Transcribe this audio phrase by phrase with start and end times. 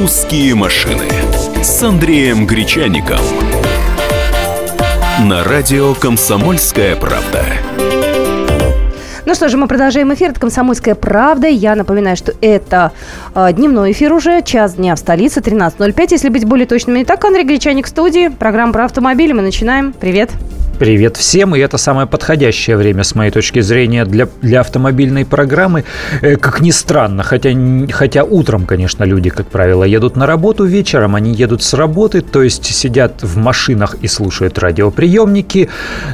[0.00, 1.04] «Русские машины»
[1.62, 3.20] с Андреем Гречаником.
[5.28, 7.44] На радио «Комсомольская правда».
[9.26, 10.30] Ну что же, мы продолжаем эфир.
[10.30, 11.48] Это «Комсомольская правда».
[11.48, 12.92] Я напоминаю, что это
[13.34, 16.06] э, дневной эфир уже, час дня в столице, 13.05.
[16.12, 17.02] Если быть более точными.
[17.02, 18.28] Итак, Андрей Гречаник в студии.
[18.28, 19.34] Программа про автомобили.
[19.34, 19.92] Мы начинаем.
[19.92, 20.30] Привет.
[20.30, 20.49] Привет
[21.16, 25.84] всем, и это самое подходящее время, с моей точки зрения, для, для автомобильной программы.
[26.22, 27.50] Э, как ни странно, хотя,
[27.92, 32.42] хотя утром, конечно, люди, как правило, едут на работу, вечером они едут с работы, то
[32.42, 35.68] есть сидят в машинах и слушают радиоприемники.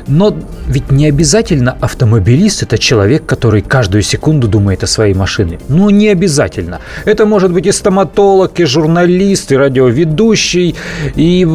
[0.09, 0.37] Но
[0.67, 5.59] ведь не обязательно автомобилист– это человек, который каждую секунду думает о своей машине.
[5.69, 6.81] Ну, не обязательно.
[7.05, 10.75] Это может быть и стоматолог, и журналист, и радиоведущий,
[11.15, 11.47] и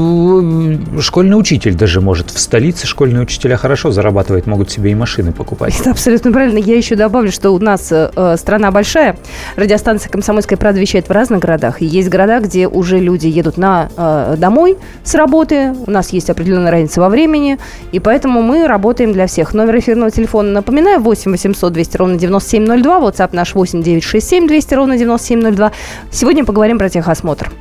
[1.01, 5.73] школьный учитель даже может в столице школьные учителя хорошо зарабатывают, могут себе и машины покупать.
[5.79, 6.59] Это абсолютно правильно.
[6.59, 9.17] Я еще добавлю, что у нас э, страна большая.
[9.55, 11.81] Радиостанция «Комсомольская правда» вещает в разных городах.
[11.81, 15.73] И есть города, где уже люди едут на, э, домой с работы.
[15.87, 17.57] У нас есть определенная разница во времени.
[17.91, 19.55] И поэтому мы работаем для всех.
[19.55, 22.99] Номер эфирного телефона, напоминаю, 8 800 200 ровно 9702.
[22.99, 25.71] WhatsApp наш 8 967 200 ровно 9702.
[26.11, 27.51] Сегодня поговорим про техосмотр.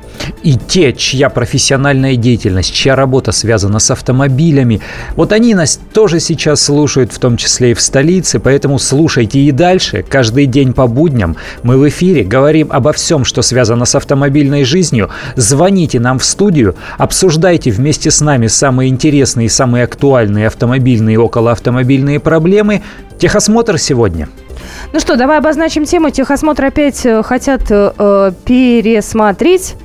[0.43, 4.81] И те, чья профессиональная деятельность, чья работа связана с автомобилями,
[5.15, 9.39] вот вот они нас тоже сейчас слушают, в том числе и в столице, поэтому слушайте
[9.39, 10.03] и дальше.
[10.07, 15.09] Каждый день по будням мы в эфире говорим обо всем, что связано с автомобильной жизнью.
[15.37, 21.17] Звоните нам в студию, обсуждайте вместе с нами самые интересные и самые актуальные автомобильные и
[21.17, 22.81] околоавтомобильные проблемы.
[23.17, 24.27] Техосмотр сегодня.
[24.91, 26.09] Ну что, давай обозначим тему.
[26.09, 29.75] Техосмотр опять э, хотят э, пересмотреть.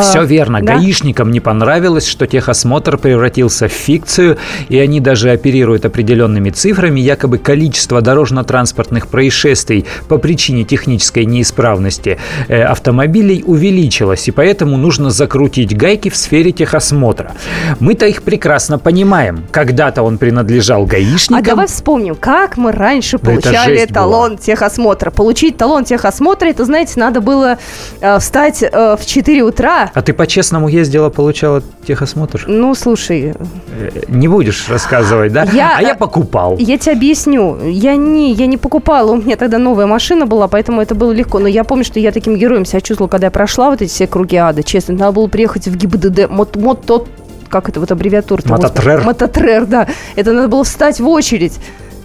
[0.00, 0.60] Все а, верно.
[0.62, 0.74] Да?
[0.74, 7.00] Гаишникам не понравилось, что техосмотр превратился в фикцию, и они даже оперируют определенными цифрами.
[7.00, 12.18] Якобы количество дорожно-транспортных происшествий по причине технической неисправности
[12.48, 17.32] э, автомобилей увеличилось, и поэтому нужно закрутить гайки в сфере техосмотра.
[17.80, 19.44] Мы-то их прекрасно понимаем.
[19.50, 21.38] Когда-то он принадлежал гаишникам.
[21.38, 24.38] А давай вспомним, как мы раньше получали талон была.
[24.38, 25.10] техосмотра.
[25.10, 27.58] Получить талон техосмотра, это, знаете, надо было
[28.00, 32.44] э, встать э, в 4 утра, а ты по-честному ездила, получала техосмотр?
[32.46, 33.34] Ну, слушай...
[33.78, 35.44] Э, не будешь рассказывать, да?
[35.52, 36.56] Я, а я покупал.
[36.58, 37.58] Я тебе объясню.
[37.64, 41.38] Я не, я не покупала, у меня тогда новая машина была, поэтому это было легко.
[41.38, 44.06] Но я помню, что я таким героем себя чувствовала, когда я прошла вот эти все
[44.06, 44.62] круги ада.
[44.62, 46.30] Честно, надо было приехать в ГИБДД.
[46.30, 47.08] Мот, мот, тот,
[47.48, 48.42] как это вот аббревиатура?
[48.46, 49.02] Мототрер.
[49.04, 49.88] Мототрер, да.
[50.16, 51.58] Это надо было встать в очередь.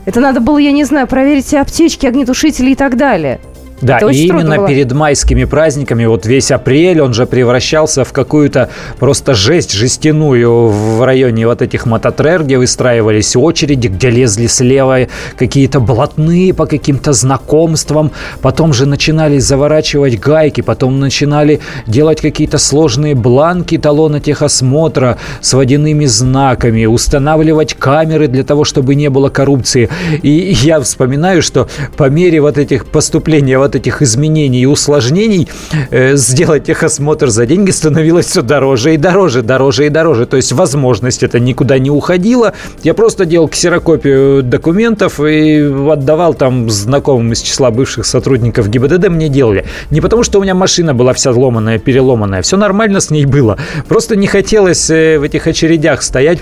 [0.06, 3.42] Это надо было, я не знаю, проверить все аптечки, огнетушители и так далее.
[3.82, 4.68] Да, и именно было.
[4.68, 11.04] перед майскими праздниками, вот весь апрель, он же превращался в какую-то просто жесть жестяную в
[11.06, 15.08] районе вот этих мототрер, где выстраивались очереди, где лезли слева
[15.38, 18.12] какие-то блатные по каким-то знакомствам,
[18.42, 26.06] потом же начинали заворачивать гайки, потом начинали делать какие-то сложные бланки талона техосмотра с водяными
[26.06, 29.90] знаками, устанавливать камеры для того, чтобы не было коррупции.
[30.24, 35.48] И я вспоминаю, что по мере вот этих поступлений вот этих изменений и усложнений
[35.92, 40.26] э, сделать техосмотр за деньги становилось все дороже и дороже, дороже и дороже.
[40.26, 42.54] То есть возможность это никуда не уходила.
[42.84, 45.60] Я просто делал ксерокопию документов и
[45.92, 49.66] отдавал там знакомым из числа бывших сотрудников ГИБДД мне делали.
[49.92, 52.42] Не потому, что у меня машина была вся сломанная, переломанная.
[52.42, 53.58] Все нормально с ней было.
[53.88, 56.40] Просто не хотелось э, в этих очередях стоять.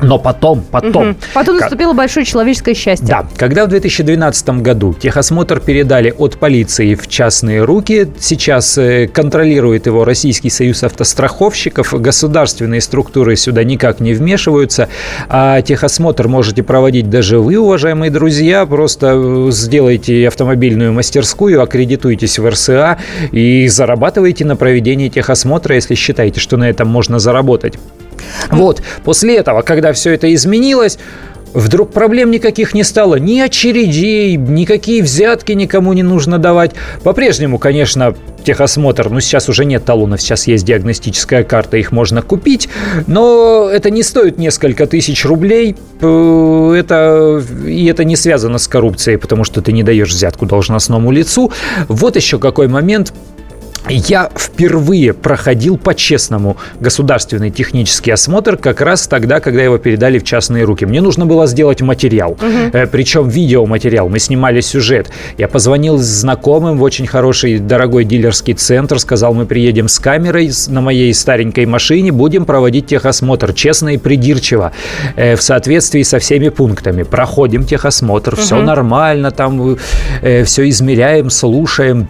[0.00, 1.10] Но потом, потом...
[1.10, 1.16] Угу.
[1.34, 1.98] Потом наступило как...
[1.98, 3.06] большое человеческое счастье.
[3.08, 3.26] Да.
[3.36, 10.04] Когда в 2012 году техосмотр передали от полиции в частные руки, сейчас э, контролирует его
[10.04, 14.88] Российский союз автостраховщиков, государственные структуры сюда никак не вмешиваются,
[15.28, 22.48] а техосмотр можете проводить даже вы, уважаемые друзья, просто э, сделайте автомобильную мастерскую, аккредитуйтесь в
[22.48, 22.98] РСА
[23.32, 27.74] и зарабатывайте на проведении техосмотра, если считаете, что на этом можно заработать.
[28.50, 30.98] Вот, после этого, когда все это изменилось,
[31.56, 36.72] Вдруг проблем никаких не стало, ни очередей, никакие взятки никому не нужно давать.
[37.02, 38.14] По-прежнему, конечно,
[38.44, 42.68] техосмотр, ну сейчас уже нет талонов, сейчас есть диагностическая карта, их можно купить,
[43.06, 49.16] но это не стоит несколько тысяч рублей, э, это, и это не связано с коррупцией,
[49.16, 51.50] потому что ты не даешь взятку должностному лицу.
[51.88, 53.14] Вот еще какой момент,
[53.88, 60.64] я впервые проходил по-честному государственный технический осмотр как раз тогда, когда его передали в частные
[60.64, 60.84] руки.
[60.84, 62.46] Мне нужно было сделать материал, угу.
[62.72, 64.08] э, причем видеоматериал.
[64.08, 65.10] Мы снимали сюжет.
[65.38, 70.80] Я позвонил знакомым в очень хороший, дорогой дилерский центр, сказал, мы приедем с камерой на
[70.80, 74.72] моей старенькой машине, будем проводить техосмотр честно и придирчиво,
[75.16, 77.02] э, в соответствии со всеми пунктами.
[77.02, 78.42] Проходим техосмотр, угу.
[78.42, 79.76] все нормально, там
[80.22, 82.08] э, все измеряем, слушаем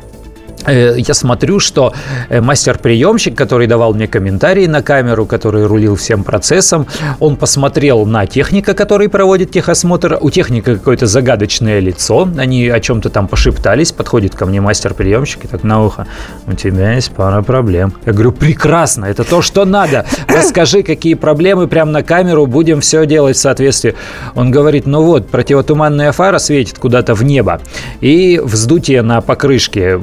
[0.72, 1.92] я смотрю, что
[2.28, 6.86] э, мастер-приемщик, который давал мне комментарии на камеру, который рулил всем процессом,
[7.20, 10.18] он посмотрел на техника, который проводит техосмотр.
[10.20, 12.28] У техника какое-то загадочное лицо.
[12.38, 13.92] Они о чем-то там пошептались.
[13.92, 16.06] Подходит ко мне мастер-приемщик и так на ухо.
[16.46, 17.92] У тебя есть пара проблем.
[18.04, 20.06] Я говорю, прекрасно, это то, что надо.
[20.28, 23.94] Расскажи, какие проблемы прямо на камеру, будем все делать в соответствии.
[24.34, 27.60] Он говорит, ну вот, противотуманная фара светит куда-то в небо.
[28.00, 29.96] И вздутие на покрышке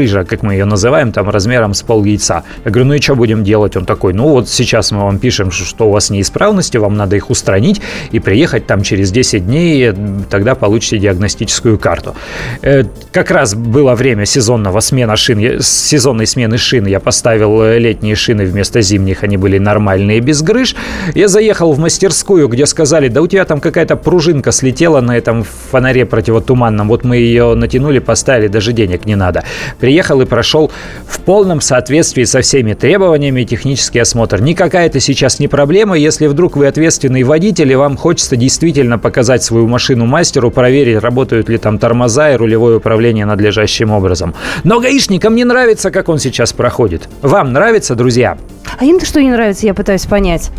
[0.00, 2.42] грыжа, как мы ее называем, там размером с пол яйца.
[2.64, 3.76] Я говорю, ну и что будем делать?
[3.76, 7.30] Он такой, ну вот сейчас мы вам пишем, что у вас неисправности, вам надо их
[7.30, 7.82] устранить
[8.12, 9.92] и приехать там через 10 дней,
[10.30, 12.14] тогда получите диагностическую карту.
[12.62, 16.86] Э, как раз было время сезонного смена шин, сезонной смены шин.
[16.86, 20.74] Я поставил э, летние шины вместо зимних, они были нормальные, без грыж.
[21.14, 25.44] Я заехал в мастерскую, где сказали, да у тебя там какая-то пружинка слетела на этом
[25.70, 26.88] фонаре противотуманном.
[26.88, 29.44] Вот мы ее натянули, поставили, даже денег не надо
[29.90, 30.70] приехал и прошел
[31.04, 34.40] в полном соответствии со всеми требованиями технический осмотр.
[34.40, 39.42] Никакая это сейчас не проблема, если вдруг вы ответственный водитель и вам хочется действительно показать
[39.42, 44.32] свою машину мастеру, проверить, работают ли там тормоза и рулевое управление надлежащим образом.
[44.62, 47.08] Но гаишникам не нравится, как он сейчас проходит.
[47.20, 48.38] Вам нравится, друзья?
[48.78, 50.52] А им-то что не нравится, я пытаюсь понять.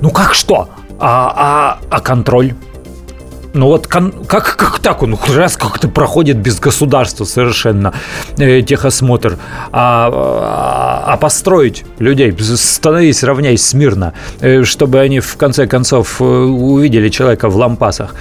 [0.00, 0.70] Ну как что?
[0.98, 2.54] А, а, а контроль?
[3.54, 7.92] Ну вот как, как так он раз как-то проходит без государства совершенно
[8.38, 9.38] э, техосмотр,
[9.72, 16.24] а, а, а построить людей, становись, равняйся смирно, э, чтобы они в конце концов э,
[16.24, 18.14] увидели человека в лампасах.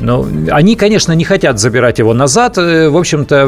[0.00, 2.56] Но они, конечно, не хотят забирать его назад.
[2.56, 3.44] В общем-то,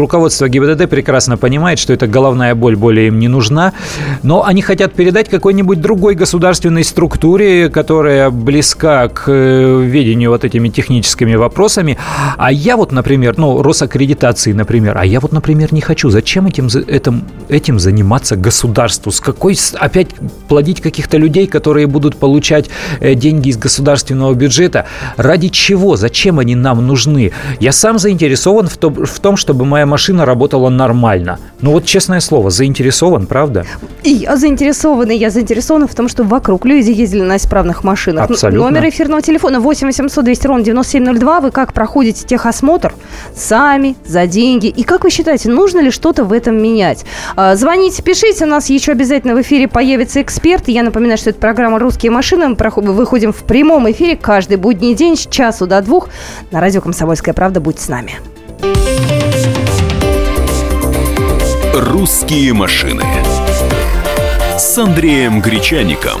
[0.00, 3.74] руководство ГИБДД прекрасно понимает, что эта головная боль более им не нужна,
[4.22, 11.34] но они хотят передать какой-нибудь другой государственной структуре, которая близка к ведению вот этими техническими
[11.34, 11.98] вопросами.
[12.36, 16.10] А я вот, например, ну, Росаккредитации, например, а я вот, например, не хочу.
[16.10, 19.12] Зачем этим, этим, этим заниматься государству?
[19.12, 20.08] С какой опять
[20.48, 22.70] плодить каких-то людей, которые будут получать
[23.00, 24.86] э, деньги из государственного бюджета?
[25.16, 25.96] Ради чего?
[25.96, 27.32] Зачем они нам нужны?
[27.60, 31.38] Я сам заинтересован в том, в том чтобы моя машина работала нормально.
[31.60, 33.64] Ну вот, честное слово, заинтересован, правда?
[34.02, 38.30] И я заинтересована, я заинтересована в том, чтобы вокруг люди ездили на исправных машинах.
[38.30, 38.70] Абсолютно.
[38.70, 41.40] Номер эфирного телефона 8 800 200 ровно 9702.
[41.40, 42.94] Вы как проходите техосмотр?
[43.34, 44.66] Сами, за деньги.
[44.66, 47.04] И как вы считаете, нужно ли что-то в этом менять?
[47.36, 48.44] А, звоните, пишите.
[48.44, 50.68] У нас еще обязательно в эфире появится эксперт.
[50.68, 52.48] Я напоминаю, что это программа «Русские машины».
[52.48, 56.08] Мы выходим в прямом эфире каждый будний день с часу до двух.
[56.50, 58.14] На радио «Комсомольская правда» будьте с нами.
[61.74, 63.04] «Русские машины»
[64.58, 66.20] с Андреем Гречаником.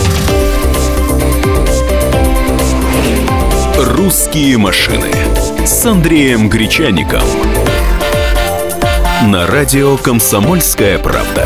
[4.03, 5.11] «Русские машины»
[5.63, 7.21] с Андреем Гречаником.
[9.27, 11.45] На радио «Комсомольская правда».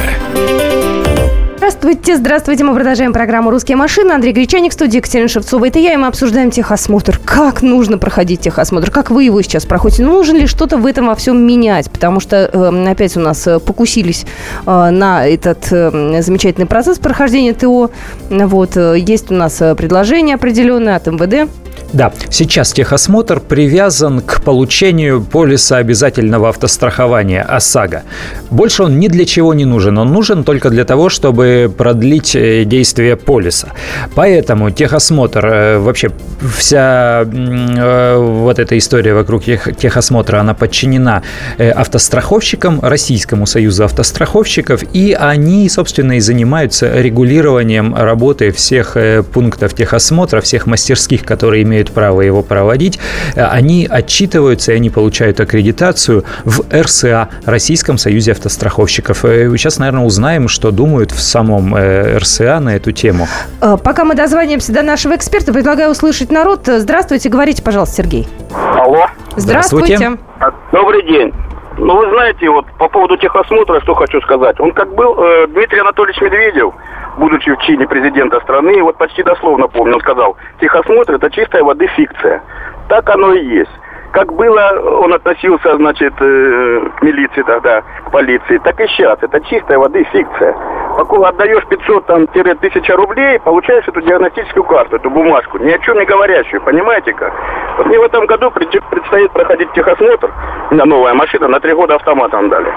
[1.57, 2.63] Здравствуйте, здравствуйте.
[2.63, 4.13] Мы продолжаем программу «Русские машины».
[4.13, 5.67] Андрей Гречаник, студия Екатерина Шевцова.
[5.67, 7.19] Это я, и мы обсуждаем техосмотр.
[7.25, 8.89] Как нужно проходить техосмотр?
[8.89, 10.05] Как вы его сейчас проходите?
[10.05, 11.91] Нужно ли что-то в этом во всем менять?
[11.91, 14.25] Потому что э, опять у нас э, покусились
[14.65, 17.91] э, на этот э, замечательный процесс прохождения ТО.
[18.29, 21.51] Вот, э, есть у нас э, предложение определенное от МВД
[21.93, 28.03] да, сейчас техосмотр привязан к получению полиса обязательного автострахования ОСАГО.
[28.49, 29.97] Больше он ни для чего не нужен.
[29.97, 33.69] Он нужен только для того, чтобы продлить э, действие полиса.
[34.13, 36.11] Поэтому техосмотр, э, вообще
[36.57, 41.23] вся э, вот эта история вокруг техосмотра, она подчинена
[41.57, 48.97] автостраховщикам, Российскому союзу автостраховщиков, и они, собственно, и занимаются регулированием работы всех
[49.33, 52.99] пунктов техосмотра, всех мастерских, которые имеют имеют право его проводить,
[53.35, 59.19] они отчитываются и они получают аккредитацию в РСА, Российском Союзе автостраховщиков.
[59.19, 63.27] Сейчас, наверное, узнаем, что думают в самом РСА на эту тему.
[63.59, 66.61] Пока мы дозваниваемся до нашего эксперта, предлагаю услышать народ.
[66.65, 68.27] Здравствуйте, говорите, пожалуйста, Сергей.
[68.53, 69.07] Алло.
[69.35, 69.97] Здравствуйте.
[69.97, 70.23] Здравствуйте.
[70.71, 71.33] Добрый день.
[71.77, 74.59] Ну, вы знаете, вот по поводу техосмотра, что хочу сказать.
[74.59, 76.73] Он как был э, Дмитрий Анатольевич Медведев,
[77.17, 81.87] будучи в чине президента страны, вот почти дословно помню, он сказал, техосмотр это чистая воды
[81.87, 82.41] фикция.
[82.87, 83.71] Так оно и есть
[84.11, 89.17] как было, он относился, значит, э, к милиции тогда, к полиции, так и сейчас.
[89.21, 90.55] Это чистая воды фикция.
[90.97, 96.61] Пока отдаешь 500-1000 рублей, получаешь эту диагностическую карту, эту бумажку, ни о чем не говорящую,
[96.61, 97.33] понимаете как?
[97.77, 100.31] Вот мне в этом году предстоит проходить техосмотр,
[100.71, 102.71] на новая машина, на три года автоматом дали.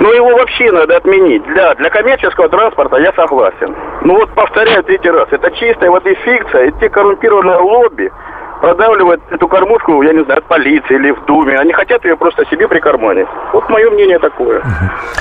[0.00, 1.42] Но его вообще надо отменить.
[1.44, 3.74] Для, для коммерческого транспорта я согласен.
[4.02, 8.12] Ну вот повторяю третий раз, это чистая воды фикция, и те коррумпированные лобби,
[8.60, 11.58] продавливают эту кормушку, я не знаю, от полиции или в Думе.
[11.58, 13.26] Они хотят ее просто себе прикарманить.
[13.52, 14.62] Вот мое мнение такое.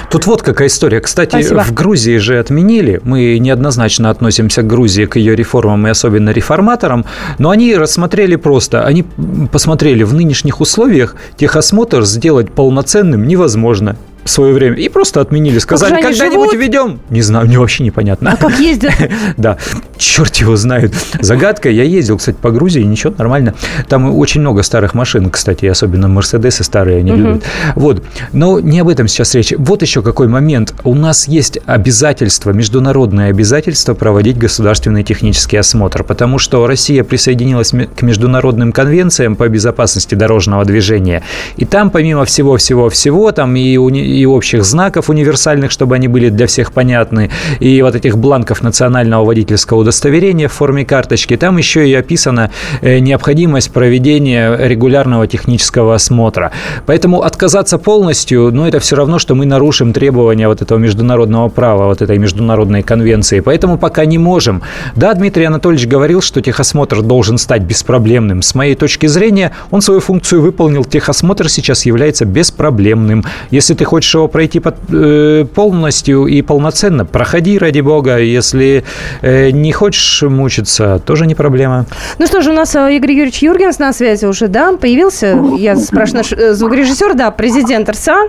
[0.09, 1.01] Тут вот какая история.
[1.01, 1.61] Кстати, Спасибо.
[1.61, 3.01] в Грузии же отменили.
[3.03, 7.05] Мы неоднозначно относимся к Грузии, к ее реформам и особенно реформаторам.
[7.39, 8.83] Но они рассмотрели просто.
[8.83, 9.05] Они
[9.51, 15.59] посмотрели в нынешних условиях техосмотр сделать полноценным невозможно в свое время и просто отменили.
[15.59, 16.99] Сказали, когда-нибудь введем.
[17.11, 18.31] Не знаю, мне вообще непонятно.
[18.31, 18.91] А как ездят?
[19.37, 19.57] да,
[19.97, 20.93] черт его знает.
[21.19, 21.69] Загадка.
[21.69, 23.53] Я ездил, кстати, по Грузии, ничего, нормально.
[23.87, 27.43] Там очень много старых машин, кстати, особенно Мерседесы старые они любят.
[27.75, 28.03] Вот.
[28.33, 29.53] Но не об этом сейчас речь.
[29.55, 30.73] Вот еще какой момент.
[30.83, 38.01] У нас есть обязательство, международное обязательство проводить государственный технический осмотр, потому что Россия присоединилась к
[38.01, 41.21] международным конвенциям по безопасности дорожного движения.
[41.57, 43.77] И там, помимо всего-всего-всего, там и
[44.15, 47.29] и общих знаков универсальных, чтобы они были для всех понятны,
[47.59, 51.35] и вот этих бланков национального водительского удостоверения в форме карточки.
[51.37, 56.51] Там еще и описана э, необходимость проведения регулярного технического осмотра.
[56.85, 61.85] Поэтому отказаться полностью, ну, это все равно, что мы нарушим требования вот этого международного права,
[61.87, 63.41] вот этой международной конвенции.
[63.41, 64.61] Поэтому пока не можем.
[64.95, 68.41] Да, Дмитрий Анатольевич говорил, что техосмотр должен стать беспроблемным.
[68.41, 70.85] С моей точки зрения, он свою функцию выполнил.
[70.85, 73.25] Техосмотр сейчас является беспроблемным.
[73.51, 78.17] Если ты хочешь хочешь его пройти под, э, полностью и полноценно, проходи, ради бога.
[78.17, 78.83] Если
[79.21, 81.85] э, не хочешь мучиться, тоже не проблема.
[82.19, 85.37] Ну что ж, у нас э, Игорь Юрьевич Юргенс на связи уже, да, появился.
[85.57, 88.27] Я спрашиваю, наш э, звукорежиссер, да, президент РСА.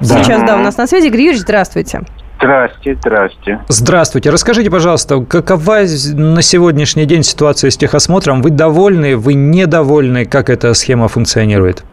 [0.00, 0.24] Да.
[0.24, 1.06] Сейчас, да, у нас на связи.
[1.06, 2.00] Игорь Юрьевич, здравствуйте.
[2.38, 3.60] Здравствуйте, здравствуйте.
[3.68, 4.30] Здравствуйте.
[4.30, 5.82] Расскажите, пожалуйста, какова
[6.14, 8.42] на сегодняшний день ситуация с техосмотром?
[8.42, 10.24] Вы довольны, вы недовольны?
[10.24, 11.84] Как эта схема функционирует?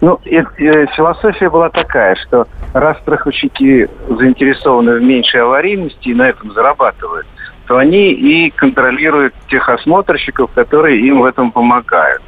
[0.00, 6.28] Ну, и, и, философия была такая, что раз страховщики заинтересованы в меньшей аварийности и на
[6.28, 7.26] этом зарабатывают,
[7.66, 12.22] то они и контролируют тех осмотрщиков, которые им в этом помогают.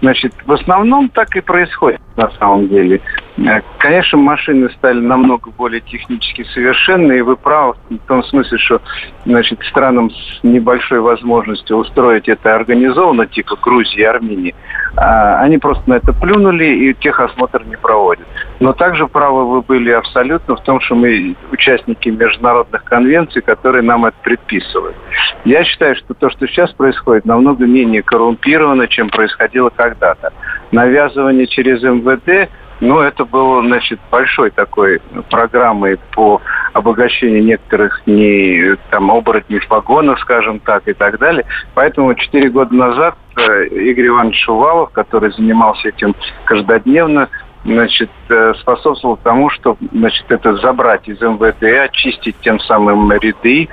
[0.00, 3.00] Значит, в основном так и происходит на самом деле.
[3.36, 8.80] Э, конечно, машины стали намного более технически совершенны, и вы правы в том смысле, что
[9.26, 14.54] значит, странам с небольшой возможностью устроить это организованно, типа Грузии и Армении,
[15.00, 18.26] они просто на это плюнули и техосмотр не проводят.
[18.60, 24.06] Но также правы вы были абсолютно в том, что мы участники международных конвенций, которые нам
[24.06, 24.96] это предписывают.
[25.44, 30.32] Я считаю, что то, что сейчас происходит, намного менее коррумпировано, чем происходило когда-то.
[30.72, 32.50] Навязывание через МВД
[32.80, 36.40] ну, это было, значит, большой такой программой по
[36.72, 41.44] обогащению некоторых не, там, оборотней в погонах, скажем так, и так далее.
[41.74, 47.28] Поэтому четыре года назад э, Игорь Иванович Шувалов, который занимался этим каждодневно,
[47.64, 53.68] значит, э, способствовал тому, что значит, это забрать из МВД, очистить тем самым ряды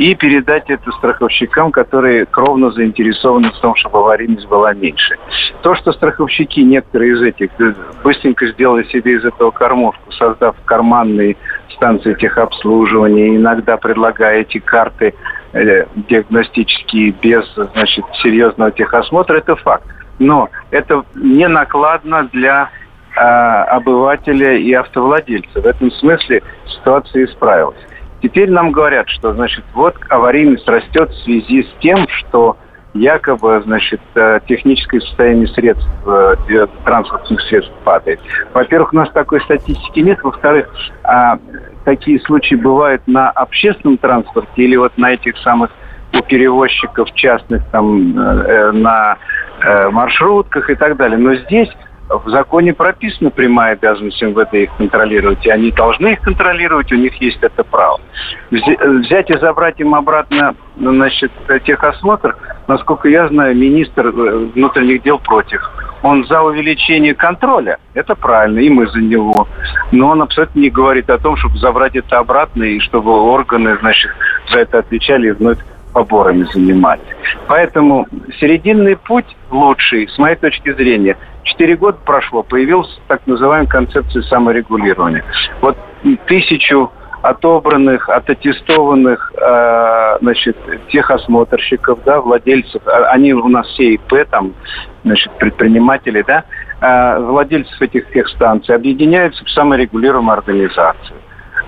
[0.00, 5.18] и передать это страховщикам, которые кровно заинтересованы в том, чтобы аварийность была меньше.
[5.60, 11.36] То, что страховщики, некоторые из этих, э, быстренько сделали себе из этого кормушку, создав карманные
[11.74, 15.12] станции техобслуживания, иногда предлагая эти карты
[15.52, 19.84] э, диагностические без значит, серьезного техосмотра, это факт.
[20.18, 22.70] Но это не накладно для
[23.16, 25.60] а, обывателя и автовладельца.
[25.60, 27.76] В этом смысле ситуация исправилась.
[28.22, 32.56] Теперь нам говорят, что, значит, вот аварийность растет в связи с тем, что
[32.92, 38.20] якобы, значит, э, техническое состояние средств, э, транспортных средств падает.
[38.52, 40.18] Во-первых, у нас такой статистики нет.
[40.22, 40.68] Во-вторых,
[41.04, 41.38] а,
[41.84, 45.70] такие случаи бывают на общественном транспорте или вот на этих самых
[46.12, 49.16] у перевозчиков частных, там, э, на
[49.92, 51.18] маршрутках и так далее.
[51.18, 51.68] Но здесь
[52.10, 57.14] в законе прописана прямая обязанность МВД их контролировать, и они должны их контролировать, у них
[57.20, 58.00] есть это право.
[58.50, 61.30] Взять и забрать им обратно значит,
[61.64, 62.36] техосмотр,
[62.66, 64.10] насколько я знаю, министр э,
[64.54, 65.60] внутренних дел против.
[66.02, 69.46] Он за увеличение контроля, это правильно, и мы за него.
[69.92, 74.10] Но он абсолютно не говорит о том, чтобы забрать это обратно, и чтобы органы, значит,
[74.50, 75.58] за это отвечали и вновь
[75.92, 77.04] поборами занимались.
[77.46, 78.06] Поэтому
[78.38, 81.16] серединный путь лучший, с моей точки зрения.
[81.42, 85.24] Четыре года прошло, появилась так называемая концепция саморегулирования.
[85.60, 85.76] Вот
[86.26, 86.90] тысячу
[87.22, 90.56] отобранных, оттестованных, э, значит,
[90.88, 94.54] техосмотрщиков, да, владельцев, а, они у нас все ИП, там,
[95.04, 96.44] значит, предприниматели, да,
[96.80, 101.18] э, владельцев этих техстанций объединяются в саморегулируемую организацию.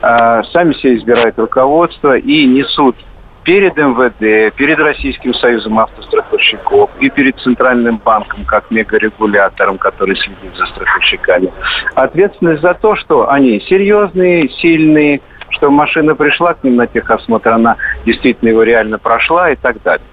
[0.01, 2.97] Э, сами себе избирают руководство и несут
[3.45, 10.67] перед МВД, перед Российским союзом автостраховщиков и перед Центральным банком как мегарегулятором, который следит за
[10.67, 11.53] страховщиками.
[11.95, 15.21] Ответственность за то, что они серьезные, сильные,
[15.51, 20.07] что машина пришла к ним на техосмотр, она действительно его реально прошла и так далее.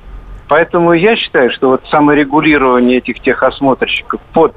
[0.47, 4.55] Поэтому я считаю, что вот саморегулирование этих техосмотрщиков под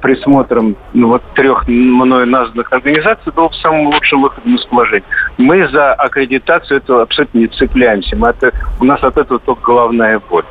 [0.00, 5.04] присмотром ну, вот трех мною названных организаций был самым лучшим выходом из положения.
[5.38, 8.16] Мы за аккредитацию этого абсолютно не цепляемся.
[8.16, 10.44] Мы это, у нас от этого только головная боль.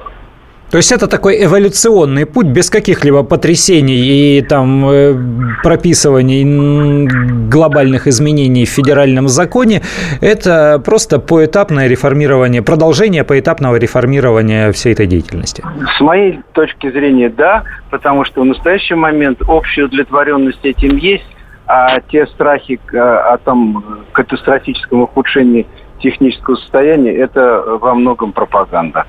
[0.71, 5.13] То есть это такой эволюционный путь без каких-либо потрясений и там э,
[5.63, 6.45] прописываний
[7.49, 9.81] глобальных изменений в федеральном законе.
[10.21, 15.61] Это просто поэтапное реформирование, продолжение поэтапного реформирования всей этой деятельности.
[15.97, 21.27] С моей точки зрения, да, потому что в настоящий момент общая удовлетворенность этим есть,
[21.67, 25.67] а те страхи о том катастрофическом ухудшении
[26.01, 29.05] технического состояния, это во многом пропаганда.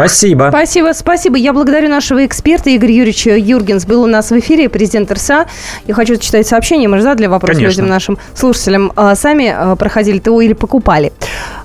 [0.00, 0.46] Спасибо.
[0.48, 1.36] Спасибо, спасибо.
[1.36, 3.84] Я благодарю нашего эксперта Игоря Юрьевича Юргенс.
[3.84, 5.46] Был у нас в эфире президент РСА.
[5.86, 6.88] Я хочу читать сообщение.
[6.88, 7.82] Мы же задали вопрос Конечно.
[7.82, 8.92] людям, нашим слушателям.
[8.96, 11.12] А, сами а, проходили ТО или покупали.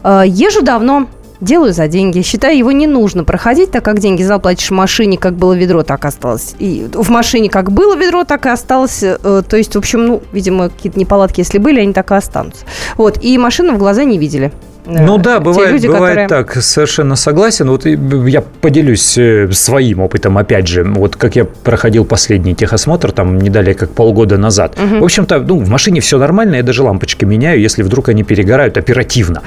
[0.04, 1.08] А, езжу давно,
[1.40, 2.22] делаю за деньги.
[2.24, 6.04] Считаю, его не нужно проходить, так как деньги заплатишь в машине, как было ведро, так
[6.04, 6.56] осталось.
[6.60, 9.02] И в машине как было ведро, так и осталось.
[9.02, 12.66] Э, то есть, в общем, ну, видимо, какие-то неполадки, если были, они так и останутся.
[12.98, 13.24] Вот.
[13.24, 14.52] И машину в глаза не видели.
[14.86, 16.28] Ну да, бывает, люди, бывает которые...
[16.28, 17.70] так, совершенно согласен.
[17.70, 23.40] Вот я поделюсь э, своим опытом, опять же, вот как я проходил последний техосмотр, там
[23.40, 24.78] не далее как полгода назад.
[24.78, 25.00] Угу.
[25.00, 28.78] В общем-то, ну, в машине все нормально, я даже лампочки меняю, если вдруг они перегорают
[28.78, 29.42] оперативно.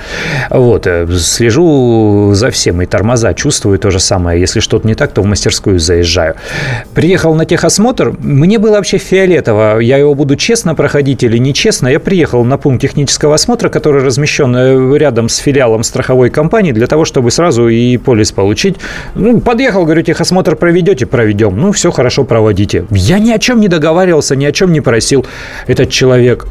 [0.51, 4.41] Вот, э, слежу за всем, и тормоза чувствую то же самое.
[4.41, 6.35] Если что-то не так, то в мастерскую заезжаю.
[6.95, 11.89] Приехал на техосмотр, мне было вообще фиолетово, я его буду честно проходить или нечестно.
[11.89, 14.75] Я приехал на пункт технического осмотра, который размещен э,
[15.29, 18.77] с филиалом страховой компании для того, чтобы сразу и полис получить.
[19.15, 21.07] Ну, подъехал, говорю, техосмотр проведете?
[21.07, 21.57] Проведем.
[21.57, 22.87] Ну, все хорошо, проводите.
[22.91, 25.27] Я ни о чем не договаривался, ни о чем не просил.
[25.67, 26.47] Этот человек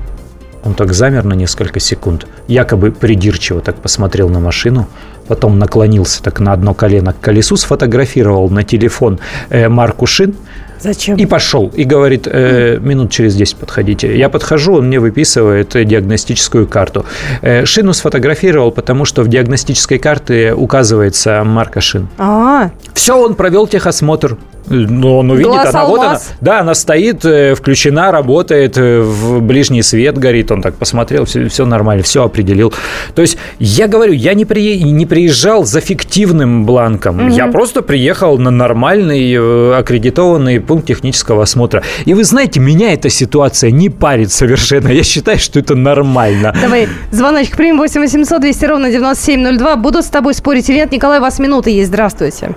[0.63, 4.87] он так замер на несколько секунд, якобы придирчиво так посмотрел на машину,
[5.27, 10.35] потом наклонился так на одно колено к колесу, сфотографировал на телефон э, марку шин,
[10.79, 11.17] Зачем?
[11.17, 11.71] И пошел.
[11.75, 14.17] И говорит, э, минут через 10 подходите.
[14.17, 17.05] Я подхожу, он мне выписывает диагностическую карту.
[17.41, 22.07] Э, шину сфотографировал, потому что в диагностической карте указывается марка шин.
[22.17, 22.71] А-а-а.
[22.93, 24.37] Все, он провел техосмотр.
[24.69, 25.97] Но он увидит, Глаз она алмаз.
[25.97, 26.19] вот она.
[26.41, 30.51] Да, она стоит, э, включена, работает, э, в ближний свет горит.
[30.51, 32.73] Он так посмотрел, все, все нормально, все определил.
[33.15, 37.27] То есть я говорю, я не, при, не приезжал за фиктивным бланком.
[37.27, 37.35] Угу.
[37.35, 41.81] Я просто приехал на нормальный э, аккредитованный пункт технического осмотра.
[42.05, 44.89] И вы знаете, меня эта ситуация не парит совершенно.
[44.89, 46.53] Я считаю, что это нормально.
[46.61, 49.75] Давай звоночек примем 8 800 200 ровно 9702.
[49.77, 50.91] Буду с тобой спорить или нет.
[50.91, 51.89] Николай, у вас минуты есть.
[51.89, 52.55] Здравствуйте.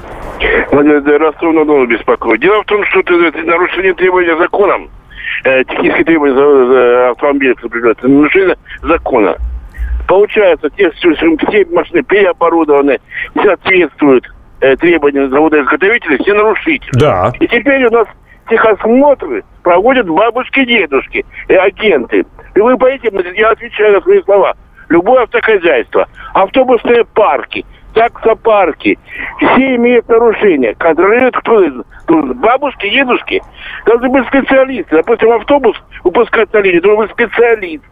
[0.70, 2.40] Ровно дома беспокоит.
[2.40, 4.90] Дело в том, что это, нарушение требования законом,
[5.44, 9.36] э, технические требования за, за автомобиль, это нарушение закона.
[10.06, 12.98] Получается, те, все, все машины переоборудованы,
[13.34, 14.26] не соответствуют
[14.60, 16.90] э, требованиям завода-изготовителя, все нарушители.
[16.94, 17.32] Да.
[17.40, 18.06] И теперь у нас
[18.48, 22.24] техосмотры проводят бабушки, дедушки, и агенты.
[22.54, 24.54] И вы понимаете, я отвечаю на свои слова.
[24.88, 28.98] Любое автохозяйство, автобусные парки– таксопарки.
[29.38, 30.74] Все имеют нарушения.
[30.74, 31.62] Контролируют кто?
[32.08, 33.42] Бабушки, дедушки.
[33.86, 34.96] Должны быть специалисты.
[34.96, 37.84] Допустим, автобус выпускать на линии, должен быть специалист,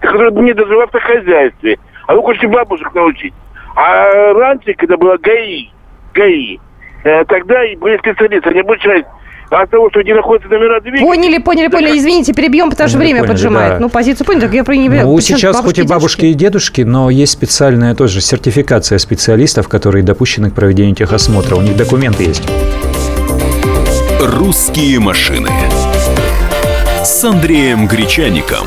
[0.00, 1.78] который не даже в автохозяйстве.
[2.06, 3.34] А вы хотите бабушек научить.
[3.76, 5.68] А раньше, когда было ГАИ,
[6.14, 6.58] ГАИ,
[7.04, 9.04] э, тогда и были специалисты, они обучались
[9.50, 11.04] а от того, что не находятся номера двигателя...
[11.04, 11.98] Поняли, поняли, поняли.
[11.98, 13.72] Извините, перебьем, потому что время поняли, поджимает.
[13.74, 13.78] Да.
[13.80, 17.10] Ну, позицию поняли, так я про не Ну, сейчас хоть и бабушки и дедушки, но
[17.10, 21.56] есть специальная тоже сертификация специалистов, которые допущены к проведению техосмотра.
[21.56, 22.48] У них документы есть.
[24.20, 25.48] «Русские машины»
[27.02, 28.66] с Андреем Гречаником.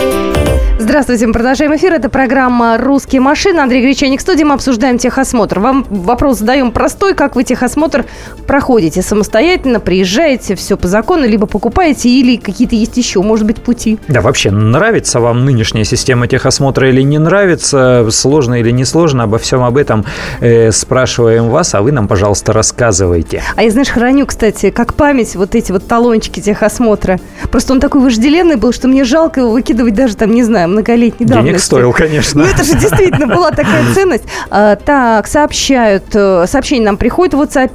[0.81, 1.93] Здравствуйте, мы продолжаем эфир.
[1.93, 3.59] Это программа «Русские машины».
[3.59, 4.43] Андрей Гречаник в студии.
[4.43, 5.59] Мы обсуждаем техосмотр.
[5.59, 7.13] Вам вопрос задаем простой.
[7.13, 8.05] Как вы техосмотр
[8.47, 9.03] проходите?
[9.03, 13.99] Самостоятельно приезжаете, все по закону, либо покупаете, или какие-то есть еще, может быть, пути?
[14.07, 19.37] Да, вообще, нравится вам нынешняя система техосмотра или не нравится, сложно или не сложно, обо
[19.37, 20.03] всем об этом
[20.39, 23.43] э, спрашиваем вас, а вы нам, пожалуйста, рассказывайте.
[23.55, 27.19] А я, знаешь, храню, кстати, как память вот эти вот талончики техосмотра.
[27.51, 31.25] Просто он такой вожделенный был, что мне жалко его выкидывать даже там, не знаю, многолетней
[31.25, 31.47] давности.
[31.49, 32.43] Денег стоил, конечно.
[32.43, 34.23] Ну, это же действительно была такая ценность.
[34.49, 37.71] А, так, сообщают, э, сообщение нам приходит в WhatsApp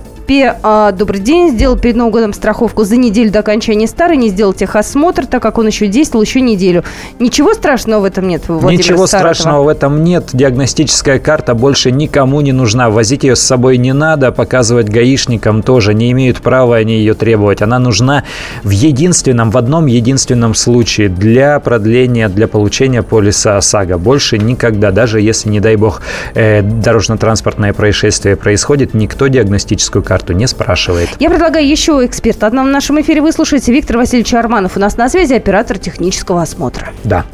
[0.62, 1.52] а, добрый день.
[1.52, 4.16] Сделал перед Новым годом страховку за неделю до окончания старой.
[4.16, 6.82] Не сделал техосмотр, так как он еще действовал еще неделю.
[7.20, 9.34] Ничего страшного в этом нет, Владимир Ничего Саратова?
[9.34, 10.30] страшного в этом нет.
[10.32, 12.90] Диагностическая карта больше никому не нужна.
[12.90, 14.32] Возить ее с собой не надо.
[14.32, 15.94] Показывать гаишникам тоже.
[15.94, 17.62] Не имеют права они ее требовать.
[17.62, 18.24] Она нужна
[18.64, 23.98] в единственном, в одном единственном случае для продления, для получения полиса ОСАГО.
[23.98, 24.90] Больше никогда.
[24.90, 26.02] Даже если, не дай бог,
[26.34, 31.08] э, дорожно-транспортное происшествие происходит, никто диагностическую карту не спрашивает.
[31.18, 32.46] Я предлагаю еще эксперта.
[32.46, 33.72] Одна в нашем эфире выслушайте.
[33.72, 36.88] Виктор Васильевич Арманов у нас на связи, оператор технического осмотра.
[37.04, 37.24] Да.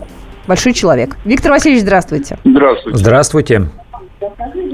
[0.47, 1.17] Большой человек.
[1.25, 2.39] Виктор Васильевич, здравствуйте.
[2.45, 2.99] Здравствуйте.
[2.99, 3.69] Здравствуйте.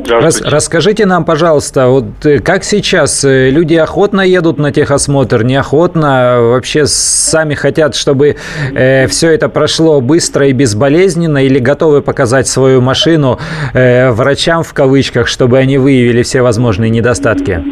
[0.08, 6.38] Рас, расскажите нам, пожалуйста, вот э, как сейчас э, люди охотно едут на техосмотр, неохотно,
[6.40, 8.36] вообще сами хотят, чтобы
[8.74, 13.38] э, все это прошло быстро и безболезненно, или готовы показать свою машину
[13.74, 17.62] э, врачам в кавычках, чтобы они выявили все возможные недостатки?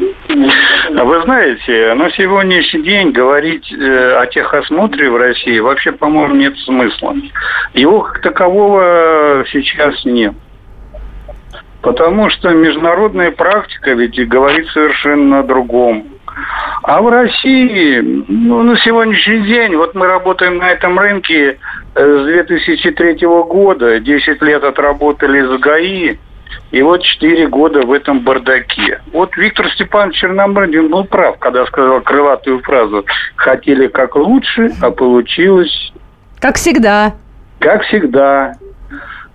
[0.97, 6.57] А Вы знаете, на сегодняшний день говорить э, о техосмотре в России вообще, по-моему, нет
[6.61, 7.15] смысла.
[7.75, 10.33] Его как такового сейчас нет.
[11.83, 16.07] Потому что международная практика ведь говорит совершенно о другом.
[16.83, 21.59] А в России, ну, на сегодняшний день, вот мы работаем на этом рынке
[21.95, 26.17] э, с 2003 года, 10 лет отработали с ГАИ,
[26.71, 29.01] и вот 4 года в этом бардаке.
[29.13, 33.05] Вот Виктор Степанович Черномырдин был прав, когда сказал крылатую фразу
[33.37, 35.93] «хотели как лучше, а получилось
[36.41, 37.15] Как всегда.
[37.61, 38.55] как всегда».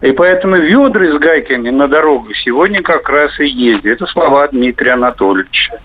[0.02, 3.86] И поэтому ведры с гайками на дорогах сегодня как раз и ездят.
[3.86, 5.80] Это слова Дмитрия Анатольевича.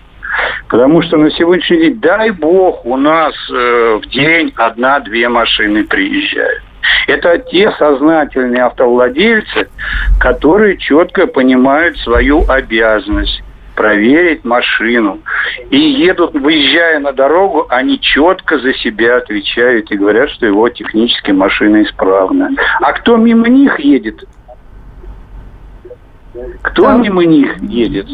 [0.67, 6.63] Потому что на сегодняшний день, дай бог, у нас э, в день одна-две машины приезжают.
[7.07, 9.69] Это те сознательные автовладельцы,
[10.19, 13.43] которые четко понимают свою обязанность
[13.77, 15.19] проверить машину.
[15.69, 21.31] И едут, выезжая на дорогу, они четко за себя отвечают и говорят, что его технически
[21.31, 22.49] машина исправна.
[22.81, 24.23] А кто мимо них едет?
[26.63, 28.07] Кто мимо них едет?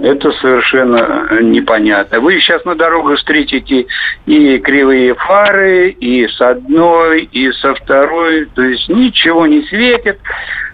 [0.00, 2.20] Это совершенно э, непонятно.
[2.20, 3.86] Вы сейчас на дорогах встретите
[4.26, 8.46] и кривые фары, и с одной, и со второй.
[8.54, 10.18] То есть ничего не светит.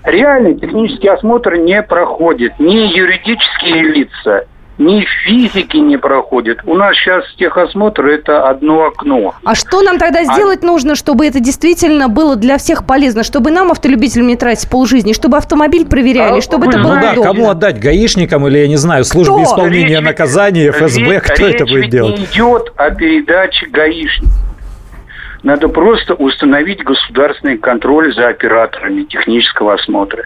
[0.04, 2.58] Реальный технический осмотр не проходит.
[2.58, 4.46] Ни юридические лица,
[4.78, 6.58] ни физики не проходят.
[6.64, 9.34] У нас сейчас техосмотр– это одно окно.
[9.44, 13.24] А что нам тогда сделать нужно, чтобы это действительно было для всех полезно?
[13.24, 17.00] Чтобы нам, автолюбителям, не тратить полжизни, чтобы автомобиль проверяли, А чтобы вы это было Ну
[17.00, 17.32] да, удобно.
[17.32, 17.80] кому отдать?
[17.80, 19.42] Гаишникам или, я не знаю, службе Кто?
[19.44, 21.00] исполнения Речь наказания, ФСБ?
[21.14, 22.18] речь- Кто это речь будет ведь делать?
[22.18, 24.32] не идет о передаче гаишников.
[25.48, 30.24] Надо просто установить государственный контроль за операторами технического осмотра.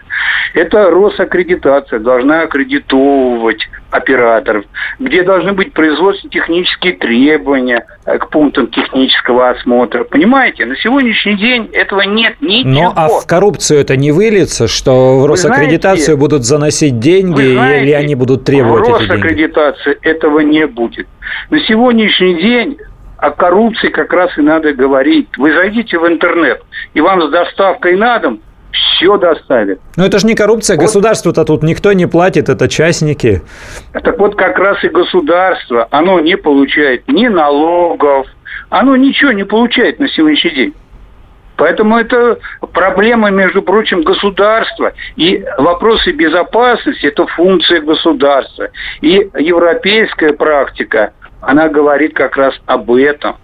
[0.53, 4.65] Это Росаккредитация должна аккредитовывать операторов,
[4.99, 10.03] где должны быть производственно-технические требования э, к пунктам технического осмотра.
[10.03, 12.69] Понимаете, на сегодняшний день этого нет ничего.
[12.69, 17.85] Ну, а в коррупцию это не выльется, что в Росаккредитацию знаете, будут заносить деньги, знаете,
[17.85, 19.05] или они будут требовать эти деньги?
[19.05, 21.07] В Росаккредитации этого не будет.
[21.49, 22.77] На сегодняшний день
[23.23, 25.29] о коррупции как раз и надо говорить.
[25.37, 26.61] Вы зайдите в интернет,
[26.93, 29.79] и вам с доставкой на дом все доставят.
[29.95, 30.83] Но это же не коррупция, вот.
[30.83, 33.41] государству-то тут никто не платит, это частники.
[33.93, 38.27] Так вот как раз и государство, оно не получает ни налогов,
[38.69, 40.73] оно ничего не получает на сегодняшний день.
[41.55, 42.39] Поэтому это
[42.73, 44.91] проблема, между прочим, государства.
[45.15, 48.69] И вопросы безопасности– это функция государства.
[48.99, 51.13] И европейская практика,
[51.45, 53.35] она говорит как раз об этом.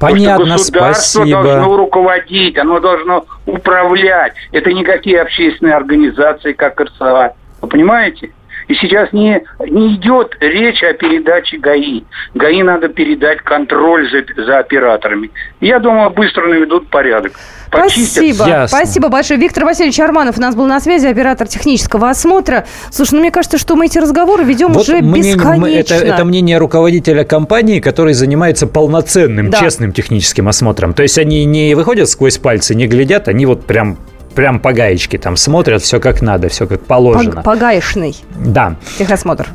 [0.00, 1.42] Понятно, Потому что государство спасибо.
[1.42, 4.34] должно руководить, оно должно управлять.
[4.52, 7.34] Это никакие общественные организации, как РСА.
[7.60, 8.30] Вы понимаете?
[8.68, 12.02] И сейчас не, не идет речь о передаче ГАИ.
[12.34, 15.30] ГАИ надо передать контроль за, за операторами.
[15.60, 17.32] Я думаю, быстро наведут порядок.
[17.68, 18.46] Спасибо.
[18.46, 18.78] Ясно.
[18.78, 19.40] Спасибо большое.
[19.40, 22.66] Виктор Васильевич Арманов у нас был на связи, оператор технического осмотра.
[22.90, 25.94] Слушай, ну мне кажется, что мы эти разговоры ведем вот уже мне, бесконечно.
[25.94, 29.60] Это, это мнение руководителя компании, который занимается полноценным, да.
[29.60, 30.94] честным техническим осмотром.
[30.94, 33.98] То есть они не выходят сквозь пальцы, не глядят, они вот прям
[34.34, 37.42] прям по гаечке там смотрят, все как надо, все как положено.
[37.42, 38.16] По, гаечный.
[38.36, 38.76] Да.
[38.98, 39.46] Техосмотр.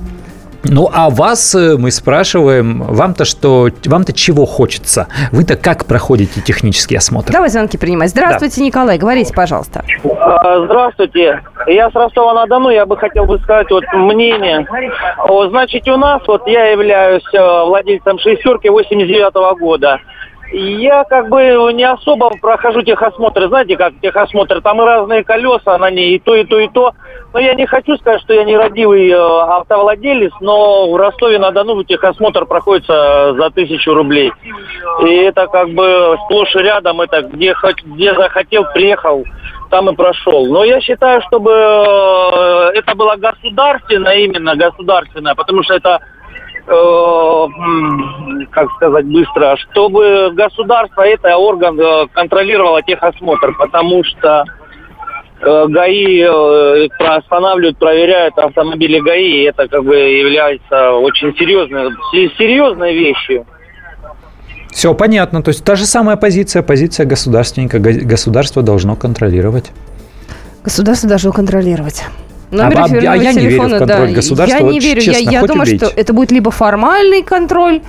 [0.65, 5.07] Ну, а вас э, мы спрашиваем, вам-то что, вам-то чего хочется?
[5.33, 7.33] Вы-то как проходите технический осмотр?
[7.33, 8.11] Давай звонки принимать.
[8.11, 8.65] Здравствуйте, да.
[8.67, 9.83] Николай, говорите, пожалуйста.
[10.05, 11.41] А, здравствуйте.
[11.67, 14.65] Я с Ростова-на-Дону, я бы хотел бы сказать вот мнение.
[15.49, 19.99] Значит, у нас, вот я являюсь э, владельцем шестерки 89 -го года.
[20.51, 23.47] Я как бы не особо прохожу техосмотры.
[23.47, 26.93] Знаете, как техосмотр, там и разные колеса на ней, и то, и то, и то.
[27.33, 33.33] Но я не хочу сказать, что я нерадивый э, автовладелец, но в Ростове-на-Дону техосмотр проходится
[33.33, 34.31] за тысячу рублей.
[35.03, 39.23] И это как бы сплошь и рядом, это где, где захотел, приехал,
[39.71, 40.45] там и прошел.
[40.45, 45.99] Но я считаю, чтобы э, это было государственное, именно государственное, потому что это
[48.51, 54.45] как сказать быстро, чтобы государство, это орган э, контролировало техосмотр, потому что
[55.41, 56.23] э, ГАИ
[56.99, 61.91] останавливают, проверяют автомобили ГАИ, и это как бы является очень серьезной,
[62.37, 63.45] серьезной вещью.
[64.71, 65.43] Все понятно.
[65.43, 67.79] То есть та же самая позиция, позиция государственника.
[67.79, 69.71] Государство должно контролировать.
[70.63, 72.03] Государство должно контролировать.
[72.53, 74.13] Номер а, а я не верю в контроль да.
[74.13, 74.57] государства.
[74.57, 75.01] Я не вот, верю.
[75.01, 75.85] Честно, я я думаю, убейте.
[75.85, 77.81] что это будет либо формальный контроль,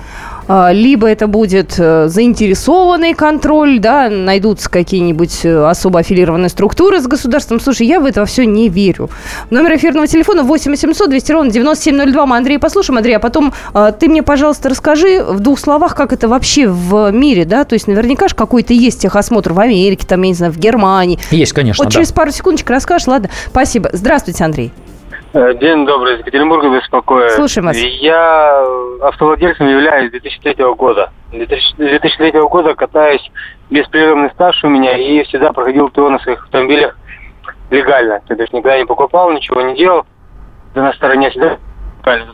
[0.47, 7.59] либо это будет э, заинтересованный контроль, да, найдутся какие-нибудь э, особо аффилированные структуры с государством.
[7.59, 9.09] Слушай, я в это все не верю.
[9.49, 12.25] Номер эфирного телефона 8 800 200 ровно 9702.
[12.25, 12.97] Мы Андрей послушаем.
[12.97, 17.11] Андрей, а потом а, ты мне, пожалуйста, расскажи в двух словах, как это вообще в
[17.11, 20.51] мире, да, то есть наверняка же какой-то есть техосмотр в Америке, там, я не знаю,
[20.51, 21.19] в Германии.
[21.31, 21.99] Есть, конечно, Вот да.
[21.99, 23.29] через пару секундочек расскажешь, ладно?
[23.49, 23.89] Спасибо.
[23.93, 24.71] Здравствуйте, Андрей.
[25.35, 27.29] Э, день добрый, из Екатеринбурга беспокою.
[27.31, 27.75] Слушаем вас.
[27.75, 28.65] Я
[29.01, 31.11] автовладельцем являюсь с 2003 года.
[31.33, 33.29] С 2003 года катаюсь,
[33.69, 36.97] беспрерывный стаж у меня, и всегда проходил ТО на своих автомобилях
[37.69, 38.21] легально.
[38.25, 40.05] То есть никогда не покупал, ничего не делал.
[40.73, 41.57] Да на стороне всегда
[41.99, 42.33] легально.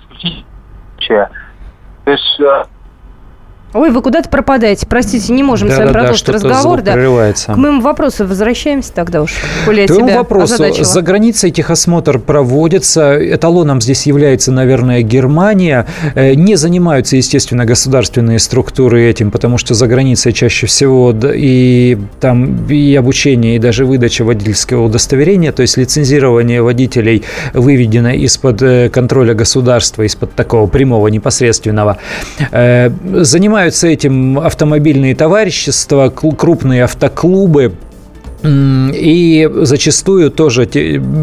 [2.06, 2.66] То есть э,
[3.74, 4.86] Ой, вы куда-то пропадаете.
[4.86, 6.82] Простите, не можем да, с вами да, продолжить да, разговор.
[6.82, 6.94] Да.
[6.94, 9.34] К моему вопросу возвращаемся тогда уж.
[9.66, 10.56] К твоему вопросу.
[10.56, 10.86] Озадачила.
[10.86, 13.18] За границей техосмотр проводится.
[13.22, 15.88] Эталоном здесь является, наверное, Германия.
[16.16, 22.68] Э, не занимаются, естественно, государственные структуры этим, потому что за границей чаще всего и там
[22.68, 29.34] и обучение, и даже выдача водительского удостоверения, то есть лицензирование водителей выведено из-под э, контроля
[29.34, 31.98] государства, из-под такого прямого непосредственного.
[32.52, 32.90] Э,
[33.62, 37.76] занимаются этим автомобильные товарищества, крупные автоклубы,
[38.44, 40.68] и зачастую тоже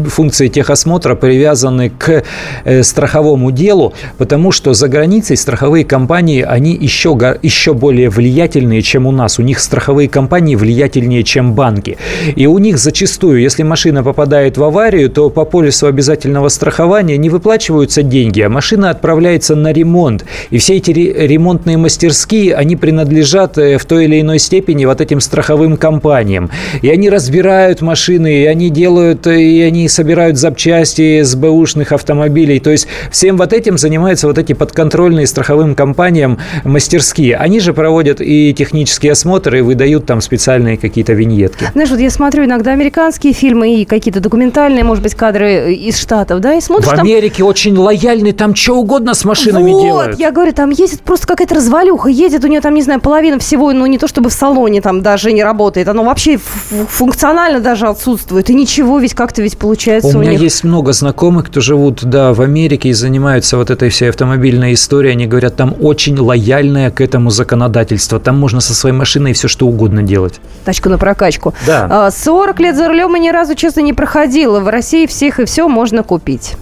[0.07, 2.23] функции техосмотра привязаны к
[2.63, 9.05] э, страховому делу, потому что за границей страховые компании, они еще, еще более влиятельные, чем
[9.05, 9.39] у нас.
[9.39, 11.97] У них страховые компании влиятельнее, чем банки.
[12.35, 17.29] И у них зачастую, если машина попадает в аварию, то по полису обязательного страхования не
[17.29, 20.25] выплачиваются деньги, а машина отправляется на ремонт.
[20.51, 25.19] И все эти ремонтные мастерские, они принадлежат э, в той или иной степени вот этим
[25.19, 26.49] страховым компаниям.
[26.81, 32.59] И они они разбирают машины, и они делают, и они собирают запчасти с бэушных автомобилей.
[32.59, 37.35] То есть всем вот этим занимаются вот эти подконтрольные страховым компаниям мастерские.
[37.37, 41.69] Они же проводят и технические осмотры, и выдают там специальные какие-то виньетки.
[41.73, 46.41] Знаешь, вот я смотрю иногда американские фильмы и какие-то документальные, может быть, кадры из Штатов,
[46.41, 47.01] да, и смотришь В там...
[47.01, 50.19] Америке очень лояльны, там что угодно с машинами вот, делают.
[50.19, 53.71] я говорю, там ездит просто какая-то развалюха, едет у нее там, не знаю, половина всего,
[53.71, 57.87] ну не то чтобы в салоне там даже не работает, оно вообще ф- функционально даже
[57.87, 60.41] отсутствует, и ничего ведь как-то ведь получается У у, меня них.
[60.41, 65.13] есть много знакомых, кто живут, да, в Америке и занимаются вот этой всей автомобильной историей.
[65.13, 68.19] Они говорят, там очень лояльное к этому законодательство.
[68.19, 70.41] Там можно со своей машиной все что угодно делать.
[70.65, 71.53] Тачку на прокачку.
[71.65, 71.87] Да.
[71.89, 74.59] А, 40 лет за рулем и ни разу, честно, не проходила.
[74.59, 76.57] В России всех и все можно купить.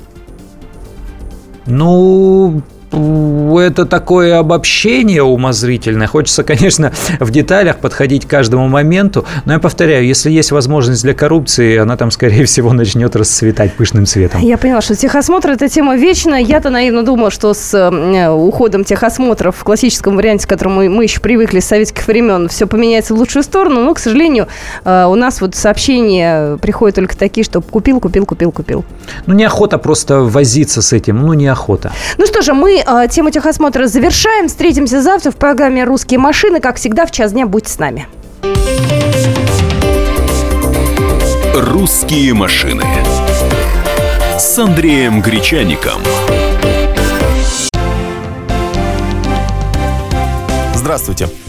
[1.65, 6.08] Ну, это такое обобщение умозрительное.
[6.08, 9.26] Хочется, конечно, в деталях подходить к каждому моменту.
[9.45, 14.06] Но я повторяю, если есть возможность для коррупции, она там, скорее всего, начнет расцветать пышным
[14.06, 14.41] цветом.
[14.41, 16.39] Я поняла, что техосмотр– это тема вечная.
[16.39, 21.04] Я-то наивно думала, что с э, уходом техосмотров в классическом варианте, к которому мы, мы
[21.04, 23.82] еще привыкли с советских времен, все поменяется в лучшую сторону.
[23.82, 24.47] Но, к сожалению,
[24.86, 28.86] э, у нас вот сообщения приходят только такие, что купил, купил, купил, купил.
[29.26, 31.21] Ну, неохота просто возиться с этим.
[31.21, 31.91] Ну, неохота.
[32.17, 34.47] Ну что же, мы э, тему техосмотра завершаем.
[34.47, 36.59] Встретимся завтра в программе «Русские машины».
[36.59, 38.07] Как всегда, в час дня будьте с нами.
[41.55, 42.83] «Русские машины»
[44.37, 46.01] с Андреем Гречаником.
[50.75, 51.27] Здравствуйте.